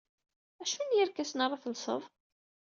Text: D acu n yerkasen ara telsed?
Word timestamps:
D 0.57 0.59
acu 0.63 0.81
n 0.83 0.95
yerkasen 0.97 1.43
ara 1.45 1.61
telsed? 1.63 2.03